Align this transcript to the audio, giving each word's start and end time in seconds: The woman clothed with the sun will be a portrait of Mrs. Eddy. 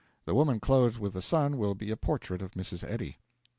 The 0.25 0.33
woman 0.33 0.59
clothed 0.59 0.97
with 0.97 1.13
the 1.13 1.21
sun 1.21 1.59
will 1.59 1.75
be 1.75 1.91
a 1.91 1.95
portrait 1.95 2.41
of 2.41 2.53
Mrs. 2.53 2.83
Eddy. 2.89 3.19